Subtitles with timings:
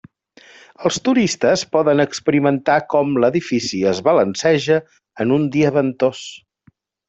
[0.87, 4.79] Els turistes poden experimentar com l'edifici es balanceja
[5.27, 6.25] en un dia ventós.